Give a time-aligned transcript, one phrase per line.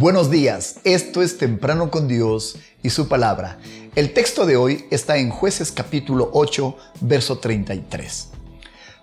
[0.00, 3.58] Buenos días, esto es Temprano con Dios y su palabra.
[3.94, 8.28] El texto de hoy está en jueces capítulo 8, verso 33.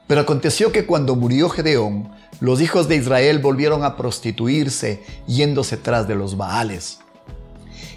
[0.08, 6.08] Pero aconteció que cuando murió Gedeón, los hijos de Israel volvieron a prostituirse yéndose tras
[6.08, 6.98] de los Baales.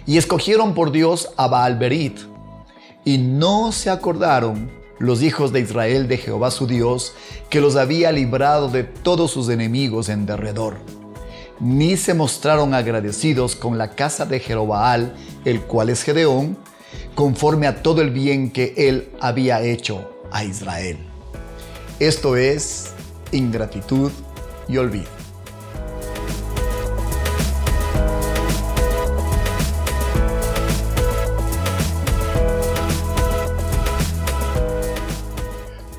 [0.05, 2.19] Y escogieron por Dios a Baalberit.
[3.03, 7.15] Y no se acordaron los hijos de Israel de Jehová su Dios,
[7.49, 11.00] que los había librado de todos sus enemigos en derredor
[11.59, 15.15] ni se mostraron agradecidos con la casa de Jerobaal,
[15.45, 16.57] el cual es Gedeón,
[17.15, 20.97] conforme a todo el bien que él había hecho a Israel.
[21.99, 22.93] Esto es
[23.31, 24.11] ingratitud
[24.67, 25.21] y olvido.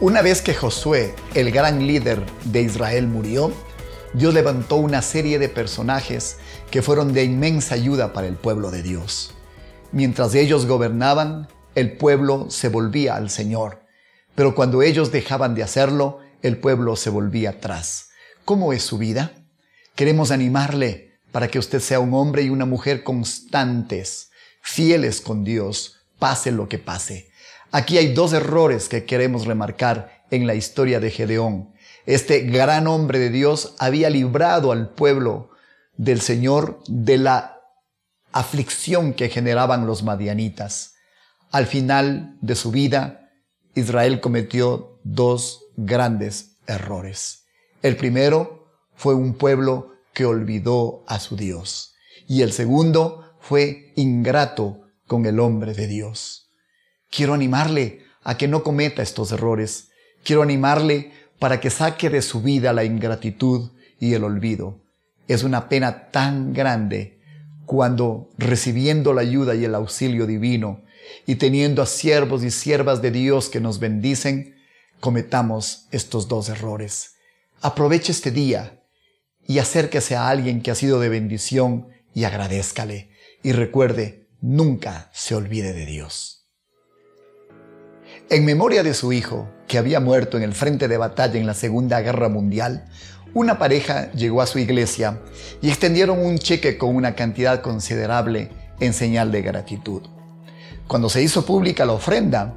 [0.02, 3.52] Una vez que Josué, el gran líder de Israel, murió,
[4.14, 6.36] Dios levantó una serie de personajes
[6.70, 9.32] que fueron de inmensa ayuda para el pueblo de Dios.
[9.90, 13.86] Mientras ellos gobernaban, el pueblo se volvía al Señor,
[14.34, 18.10] pero cuando ellos dejaban de hacerlo, el pueblo se volvía atrás.
[18.44, 19.32] ¿Cómo es su vida?
[19.94, 26.00] Queremos animarle para que usted sea un hombre y una mujer constantes, fieles con Dios,
[26.18, 27.30] pase lo que pase.
[27.70, 31.72] Aquí hay dos errores que queremos remarcar en la historia de Gedeón
[32.06, 35.50] este gran hombre de Dios había librado al pueblo
[35.96, 37.60] del Señor de la
[38.32, 40.94] aflicción que generaban los madianitas.
[41.50, 43.30] Al final de su vida,
[43.74, 47.44] Israel cometió dos grandes errores.
[47.82, 51.94] El primero fue un pueblo que olvidó a su Dios.
[52.26, 56.50] Y el segundo fue ingrato con el hombre de Dios.
[57.10, 59.90] Quiero animarle a que no cometa estos errores.
[60.24, 64.80] Quiero animarle para que saque de su vida la ingratitud y el olvido.
[65.28, 67.20] Es una pena tan grande
[67.66, 70.82] cuando recibiendo la ayuda y el auxilio divino
[71.26, 74.56] y teniendo a siervos y siervas de Dios que nos bendicen,
[75.00, 77.14] cometamos estos dos errores.
[77.60, 78.82] Aproveche este día
[79.46, 83.10] y acérquese a alguien que ha sido de bendición y agradézcale.
[83.42, 86.41] Y recuerde, nunca se olvide de Dios.
[88.32, 91.52] En memoria de su hijo, que había muerto en el frente de batalla en la
[91.52, 92.86] Segunda Guerra Mundial,
[93.34, 95.20] una pareja llegó a su iglesia
[95.60, 98.48] y extendieron un cheque con una cantidad considerable
[98.80, 100.00] en señal de gratitud.
[100.88, 102.54] Cuando se hizo pública la ofrenda,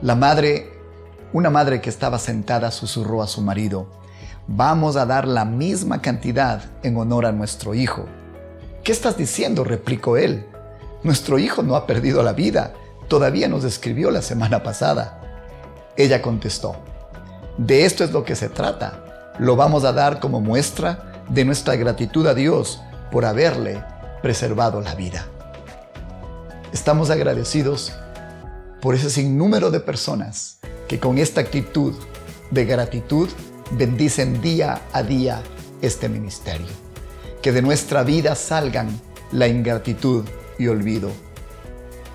[0.00, 0.72] la madre,
[1.32, 3.92] una madre que estaba sentada, susurró a su marido,
[4.48, 8.06] vamos a dar la misma cantidad en honor a nuestro hijo.
[8.82, 9.62] ¿Qué estás diciendo?
[9.62, 10.46] replicó él.
[11.04, 12.74] Nuestro hijo no ha perdido la vida,
[13.12, 15.20] todavía nos escribió la semana pasada.
[15.98, 16.76] Ella contestó,
[17.58, 19.34] de esto es lo que se trata.
[19.38, 22.80] Lo vamos a dar como muestra de nuestra gratitud a Dios
[23.10, 23.84] por haberle
[24.22, 25.26] preservado la vida.
[26.72, 27.92] Estamos agradecidos
[28.80, 30.56] por ese sinnúmero de personas
[30.88, 31.92] que con esta actitud
[32.50, 33.28] de gratitud
[33.72, 35.42] bendicen día a día
[35.82, 36.72] este ministerio.
[37.42, 38.88] Que de nuestra vida salgan
[39.32, 40.24] la ingratitud
[40.58, 41.10] y olvido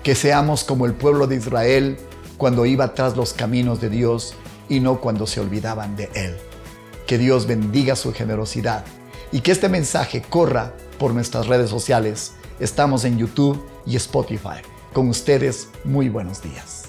[0.02, 1.98] que seamos como el pueblo de Israel
[2.36, 4.34] cuando iba tras los caminos de Dios
[4.68, 6.36] y no cuando se olvidaban de Él.
[7.06, 8.84] Que Dios bendiga su generosidad
[9.32, 12.32] y que este mensaje corra por nuestras redes sociales.
[12.60, 14.62] Estamos en YouTube y Spotify.
[14.92, 16.87] Con ustedes, muy buenos días.